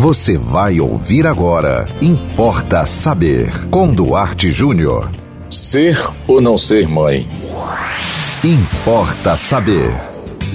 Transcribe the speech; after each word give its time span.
Você 0.00 0.38
vai 0.38 0.78
ouvir 0.78 1.26
agora. 1.26 1.88
Importa 2.00 2.86
saber. 2.86 3.50
Com 3.68 3.92
Duarte 3.92 4.48
Júnior. 4.48 5.10
Ser 5.50 5.98
ou 6.28 6.40
não 6.40 6.56
ser 6.56 6.86
mãe? 6.86 7.26
Importa 8.44 9.36
saber. 9.36 9.92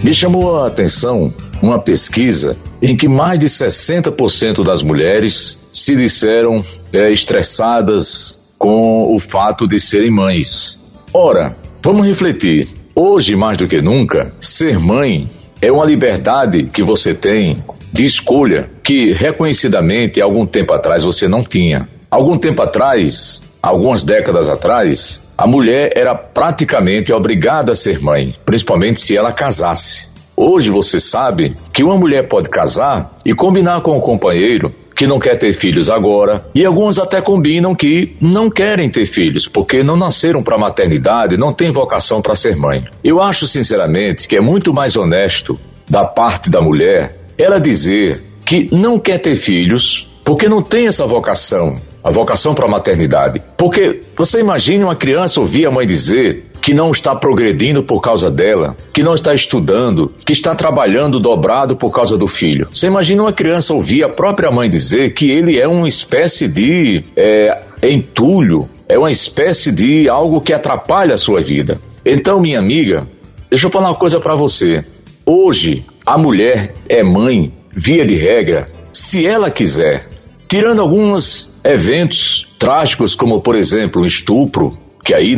Me 0.00 0.14
chamou 0.14 0.62
a 0.62 0.68
atenção 0.68 1.34
uma 1.60 1.80
pesquisa 1.80 2.56
em 2.80 2.96
que 2.96 3.08
mais 3.08 3.36
de 3.36 3.46
60% 3.46 4.62
das 4.62 4.80
mulheres 4.84 5.58
se 5.72 5.96
disseram 5.96 6.64
é, 6.92 7.10
estressadas 7.10 8.40
com 8.56 9.12
o 9.12 9.18
fato 9.18 9.66
de 9.66 9.80
serem 9.80 10.12
mães. 10.12 10.80
Ora, 11.12 11.56
vamos 11.82 12.06
refletir. 12.06 12.68
Hoje, 12.94 13.34
mais 13.34 13.56
do 13.56 13.66
que 13.66 13.82
nunca, 13.82 14.30
ser 14.38 14.78
mãe 14.78 15.28
é 15.60 15.70
uma 15.72 15.84
liberdade 15.84 16.64
que 16.72 16.82
você 16.82 17.12
tem 17.12 17.56
de 17.92 18.04
escolha 18.04 18.70
que 18.82 19.12
reconhecidamente 19.12 20.20
algum 20.20 20.46
tempo 20.46 20.72
atrás 20.72 21.04
você 21.04 21.28
não 21.28 21.42
tinha. 21.42 21.86
Algum 22.10 22.38
tempo 22.38 22.62
atrás, 22.62 23.42
algumas 23.62 24.02
décadas 24.02 24.48
atrás, 24.48 25.32
a 25.36 25.46
mulher 25.46 25.92
era 25.94 26.14
praticamente 26.14 27.12
obrigada 27.12 27.72
a 27.72 27.76
ser 27.76 28.00
mãe, 28.00 28.34
principalmente 28.44 29.00
se 29.00 29.16
ela 29.16 29.32
casasse. 29.32 30.10
Hoje 30.36 30.70
você 30.70 30.98
sabe 30.98 31.54
que 31.72 31.84
uma 31.84 31.96
mulher 31.96 32.26
pode 32.26 32.48
casar 32.48 33.18
e 33.24 33.34
combinar 33.34 33.82
com 33.82 33.96
o 33.96 34.00
companheiro 34.00 34.74
que 34.96 35.06
não 35.06 35.18
quer 35.18 35.36
ter 35.36 35.52
filhos 35.52 35.88
agora, 35.88 36.44
e 36.54 36.64
alguns 36.64 36.98
até 36.98 37.20
combinam 37.20 37.74
que 37.74 38.16
não 38.20 38.50
querem 38.50 38.90
ter 38.90 39.06
filhos 39.06 39.48
porque 39.48 39.82
não 39.82 39.96
nasceram 39.96 40.42
para 40.42 40.58
maternidade, 40.58 41.36
não 41.36 41.52
têm 41.52 41.70
vocação 41.70 42.20
para 42.20 42.34
ser 42.34 42.56
mãe. 42.56 42.84
Eu 43.02 43.20
acho 43.20 43.46
sinceramente 43.46 44.28
que 44.28 44.36
é 44.36 44.40
muito 44.40 44.72
mais 44.72 44.96
honesto 44.96 45.58
da 45.88 46.04
parte 46.04 46.50
da 46.50 46.60
mulher 46.60 47.21
ela 47.38 47.58
dizer 47.58 48.22
que 48.44 48.68
não 48.72 48.98
quer 48.98 49.18
ter 49.18 49.36
filhos 49.36 50.08
porque 50.24 50.48
não 50.48 50.62
tem 50.62 50.86
essa 50.86 51.06
vocação, 51.06 51.80
a 52.02 52.10
vocação 52.10 52.54
para 52.54 52.66
a 52.66 52.70
maternidade. 52.70 53.42
Porque 53.56 54.02
você 54.16 54.40
imagine 54.40 54.84
uma 54.84 54.94
criança 54.94 55.40
ouvir 55.40 55.66
a 55.66 55.70
mãe 55.70 55.86
dizer 55.86 56.50
que 56.60 56.72
não 56.72 56.92
está 56.92 57.14
progredindo 57.16 57.82
por 57.82 58.00
causa 58.00 58.30
dela, 58.30 58.76
que 58.92 59.02
não 59.02 59.14
está 59.14 59.34
estudando, 59.34 60.12
que 60.24 60.32
está 60.32 60.54
trabalhando 60.54 61.18
dobrado 61.18 61.74
por 61.74 61.90
causa 61.90 62.16
do 62.16 62.28
filho. 62.28 62.68
Você 62.72 62.86
imagina 62.86 63.22
uma 63.22 63.32
criança 63.32 63.74
ouvir 63.74 64.04
a 64.04 64.08
própria 64.08 64.50
mãe 64.50 64.70
dizer 64.70 65.12
que 65.12 65.28
ele 65.28 65.58
é 65.58 65.66
uma 65.66 65.88
espécie 65.88 66.46
de 66.46 67.04
é, 67.16 67.62
entulho, 67.82 68.68
é 68.88 68.96
uma 68.96 69.10
espécie 69.10 69.72
de 69.72 70.08
algo 70.08 70.40
que 70.40 70.52
atrapalha 70.52 71.14
a 71.14 71.18
sua 71.18 71.40
vida. 71.40 71.80
Então, 72.04 72.40
minha 72.40 72.60
amiga, 72.60 73.08
deixa 73.50 73.66
eu 73.66 73.70
falar 73.70 73.88
uma 73.88 73.96
coisa 73.96 74.20
para 74.20 74.36
você. 74.36 74.84
Hoje, 75.24 75.84
a 76.04 76.18
mulher 76.18 76.74
é 76.88 77.02
mãe, 77.02 77.52
via 77.70 78.04
de 78.04 78.16
regra, 78.16 78.70
se 78.92 79.24
ela 79.24 79.50
quiser. 79.50 80.08
Tirando 80.48 80.82
alguns 80.82 81.60
eventos 81.64 82.48
trágicos, 82.58 83.14
como 83.14 83.40
por 83.40 83.56
exemplo 83.56 84.02
o 84.02 84.06
estupro, 84.06 84.76
que 85.04 85.14
aí 85.14 85.36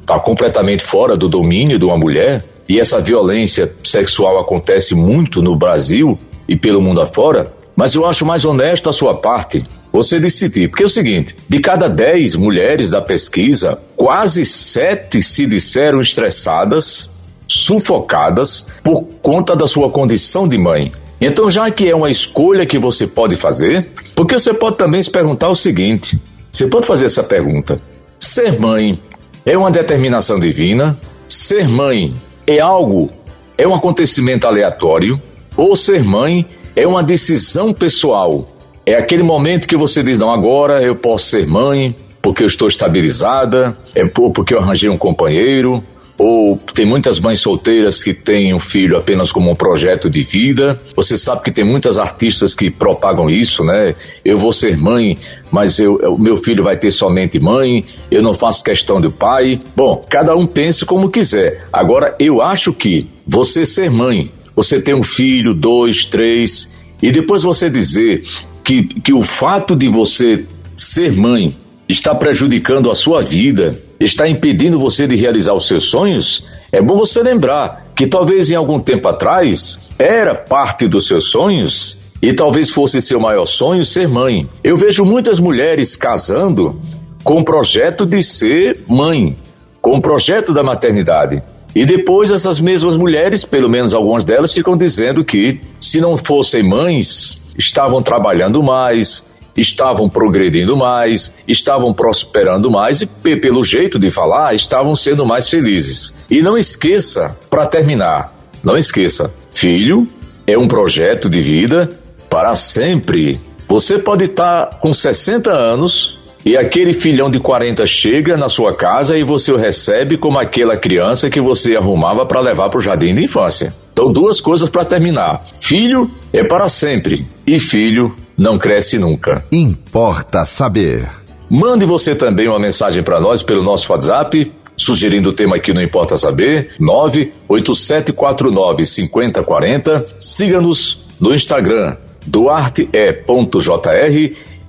está 0.00 0.20
completamente 0.20 0.82
fora 0.82 1.16
do 1.16 1.28
domínio 1.28 1.78
de 1.78 1.84
uma 1.84 1.96
mulher, 1.96 2.44
e 2.68 2.78
essa 2.78 3.00
violência 3.00 3.72
sexual 3.82 4.38
acontece 4.38 4.94
muito 4.94 5.40
no 5.40 5.56
Brasil 5.56 6.18
e 6.46 6.54
pelo 6.54 6.82
mundo 6.82 7.00
afora, 7.00 7.50
mas 7.74 7.94
eu 7.94 8.04
acho 8.04 8.26
mais 8.26 8.44
honesto 8.44 8.90
a 8.90 8.92
sua 8.92 9.14
parte 9.14 9.64
você 9.90 10.20
decidir. 10.20 10.68
Porque 10.68 10.82
é 10.82 10.86
o 10.86 10.90
seguinte: 10.90 11.34
de 11.48 11.60
cada 11.60 11.88
10 11.88 12.36
mulheres 12.36 12.90
da 12.90 13.00
pesquisa, 13.00 13.80
quase 13.96 14.44
7 14.44 15.22
se 15.22 15.46
disseram 15.46 16.00
estressadas, 16.00 17.10
sufocadas 17.48 18.66
por 18.84 19.02
conta 19.22 19.56
da 19.56 19.66
sua 19.66 19.90
condição 19.90 20.46
de 20.46 20.58
mãe. 20.58 20.92
Então, 21.20 21.50
já 21.50 21.68
que 21.70 21.88
é 21.88 21.96
uma 21.96 22.10
escolha 22.10 22.66
que 22.66 22.78
você 22.78 23.06
pode 23.06 23.34
fazer, 23.34 23.88
porque 24.14 24.38
você 24.38 24.54
pode 24.54 24.76
também 24.76 25.02
se 25.02 25.10
perguntar 25.10 25.48
o 25.48 25.54
seguinte: 25.54 26.20
você 26.52 26.66
pode 26.66 26.86
fazer 26.86 27.06
essa 27.06 27.24
pergunta. 27.24 27.80
Ser 28.18 28.60
mãe 28.60 29.00
é 29.44 29.56
uma 29.56 29.70
determinação 29.70 30.38
divina? 30.38 30.96
Ser 31.26 31.66
mãe 31.68 32.14
é 32.46 32.60
algo, 32.60 33.10
é 33.56 33.66
um 33.66 33.74
acontecimento 33.74 34.46
aleatório? 34.46 35.20
Ou 35.56 35.74
ser 35.74 36.04
mãe 36.04 36.46
é 36.76 36.86
uma 36.86 37.02
decisão 37.02 37.72
pessoal? 37.72 38.48
É 38.86 38.94
aquele 38.94 39.22
momento 39.22 39.66
que 39.66 39.76
você 39.76 40.02
diz: 40.02 40.18
não, 40.18 40.32
agora 40.32 40.82
eu 40.82 40.94
posso 40.94 41.26
ser 41.30 41.46
mãe 41.46 41.96
porque 42.22 42.42
eu 42.42 42.46
estou 42.46 42.68
estabilizada, 42.68 43.76
é 43.94 44.04
porque 44.04 44.54
eu 44.54 44.58
arranjei 44.58 44.88
um 44.88 44.98
companheiro, 44.98 45.82
ou 46.18 46.58
tem 46.74 46.84
muitas 46.84 47.20
mães 47.20 47.38
solteiras 47.38 48.02
que 48.02 48.12
têm 48.12 48.52
o 48.52 48.58
filho 48.58 48.96
apenas 48.96 49.30
como 49.30 49.52
um 49.52 49.54
projeto 49.54 50.10
de 50.10 50.20
vida. 50.20 50.80
Você 50.96 51.16
sabe 51.16 51.44
que 51.44 51.52
tem 51.52 51.64
muitas 51.64 51.96
artistas 51.96 52.56
que 52.56 52.68
propagam 52.68 53.30
isso, 53.30 53.62
né? 53.62 53.94
Eu 54.24 54.36
vou 54.36 54.52
ser 54.52 54.76
mãe, 54.76 55.16
mas 55.48 55.78
eu, 55.78 56.18
meu 56.18 56.36
filho 56.36 56.64
vai 56.64 56.76
ter 56.76 56.90
somente 56.90 57.38
mãe, 57.38 57.84
eu 58.10 58.20
não 58.20 58.34
faço 58.34 58.64
questão 58.64 59.00
de 59.00 59.08
pai. 59.08 59.60
Bom, 59.76 60.04
cada 60.10 60.34
um 60.34 60.44
pense 60.44 60.84
como 60.84 61.08
quiser. 61.08 61.64
Agora, 61.72 62.16
eu 62.18 62.42
acho 62.42 62.72
que 62.72 63.06
você 63.24 63.64
ser 63.64 63.88
mãe, 63.88 64.32
você 64.56 64.80
ter 64.80 64.94
um 64.94 65.04
filho, 65.04 65.54
dois, 65.54 66.04
três, 66.04 66.72
e 67.00 67.12
depois 67.12 67.44
você 67.44 67.70
dizer 67.70 68.24
que, 68.64 68.82
que 68.82 69.14
o 69.14 69.22
fato 69.22 69.76
de 69.76 69.88
você 69.88 70.44
ser 70.74 71.12
mãe 71.12 71.56
está 71.88 72.12
prejudicando 72.12 72.90
a 72.90 72.94
sua 72.94 73.22
vida, 73.22 73.80
está 74.00 74.28
impedindo 74.28 74.78
você 74.78 75.06
de 75.06 75.16
realizar 75.16 75.54
os 75.54 75.66
seus 75.66 75.84
sonhos, 75.84 76.44
é 76.70 76.80
bom 76.80 76.96
você 76.96 77.22
lembrar 77.22 77.88
que 77.96 78.06
talvez 78.06 78.50
em 78.50 78.54
algum 78.54 78.78
tempo 78.78 79.08
atrás 79.08 79.78
era 79.98 80.34
parte 80.34 80.86
dos 80.86 81.06
seus 81.06 81.30
sonhos 81.30 81.98
e 82.20 82.32
talvez 82.32 82.70
fosse 82.70 83.00
seu 83.00 83.18
maior 83.20 83.46
sonho 83.46 83.84
ser 83.84 84.08
mãe. 84.08 84.48
Eu 84.62 84.76
vejo 84.76 85.04
muitas 85.04 85.40
mulheres 85.40 85.96
casando 85.96 86.80
com 87.24 87.40
o 87.40 87.44
projeto 87.44 88.06
de 88.06 88.22
ser 88.22 88.84
mãe, 88.88 89.36
com 89.80 89.96
o 89.96 90.00
projeto 90.02 90.52
da 90.52 90.62
maternidade. 90.62 91.42
E 91.74 91.84
depois 91.84 92.30
essas 92.30 92.60
mesmas 92.60 92.96
mulheres, 92.96 93.44
pelo 93.44 93.68
menos 93.68 93.94
algumas 93.94 94.24
delas, 94.24 94.52
ficam 94.52 94.76
dizendo 94.76 95.24
que 95.24 95.60
se 95.78 96.00
não 96.00 96.16
fossem 96.16 96.62
mães, 96.62 97.40
estavam 97.56 98.02
trabalhando 98.02 98.62
mais, 98.62 99.26
estavam 99.56 100.08
progredindo 100.08 100.76
mais, 100.76 101.32
estavam 101.46 101.92
prosperando 101.92 102.70
mais 102.70 103.02
e, 103.02 103.06
pelo 103.36 103.64
jeito 103.64 103.98
de 103.98 104.10
falar, 104.10 104.54
estavam 104.54 104.94
sendo 104.94 105.26
mais 105.26 105.48
felizes. 105.48 106.14
E 106.30 106.40
não 106.40 106.56
esqueça, 106.56 107.36
para 107.50 107.66
terminar, 107.66 108.34
não 108.62 108.76
esqueça, 108.76 109.32
filho 109.50 110.08
é 110.46 110.56
um 110.56 110.66
projeto 110.66 111.28
de 111.28 111.40
vida 111.40 111.90
para 112.30 112.54
sempre. 112.54 113.40
Você 113.68 113.98
pode 113.98 114.24
estar 114.24 114.66
tá 114.66 114.76
com 114.76 114.92
60 114.92 115.50
anos 115.52 116.18
e 116.44 116.56
aquele 116.56 116.94
filhão 116.94 117.30
de 117.30 117.38
40 117.38 117.84
chega 117.84 118.36
na 118.36 118.48
sua 118.48 118.74
casa 118.74 119.18
e 119.18 119.22
você 119.22 119.52
o 119.52 119.56
recebe 119.56 120.16
como 120.16 120.38
aquela 120.38 120.76
criança 120.76 121.28
que 121.28 121.40
você 121.40 121.76
arrumava 121.76 122.24
para 122.24 122.40
levar 122.40 122.70
para 122.70 122.78
o 122.78 122.82
jardim 122.82 123.14
de 123.14 123.24
infância. 123.24 123.74
Então, 123.92 124.10
duas 124.10 124.40
coisas 124.40 124.70
para 124.70 124.84
terminar: 124.84 125.44
filho 125.52 126.10
é 126.32 126.42
para 126.42 126.68
sempre 126.68 127.26
e 127.46 127.58
filho 127.58 128.14
não 128.38 128.56
cresce 128.56 128.98
nunca. 128.98 129.44
Importa 129.50 130.46
saber. 130.46 131.10
Mande 131.50 131.84
você 131.84 132.14
também 132.14 132.48
uma 132.48 132.60
mensagem 132.60 133.02
para 133.02 133.20
nós 133.20 133.42
pelo 133.42 133.64
nosso 133.64 133.90
WhatsApp, 133.90 134.52
sugerindo 134.76 135.30
o 135.30 135.32
tema 135.32 135.56
aqui 135.56 135.74
no 135.74 135.82
Importa 135.82 136.16
Saber, 136.16 136.70
98749 136.78 138.86
5040. 138.86 140.06
Siga-nos 140.18 141.04
no 141.18 141.34
Instagram, 141.34 141.96
duarte.jr 142.24 143.26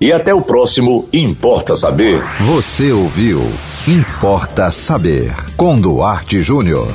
e 0.01 0.13
até 0.13 0.33
o 0.33 0.41
próximo 0.41 1.07
Importa 1.13 1.75
Saber. 1.75 2.23
Você 2.41 2.91
ouviu 2.91 3.41
Importa 3.87 4.71
Saber 4.71 5.31
com 5.57 5.79
Duarte 5.79 6.41
Júnior. 6.41 6.87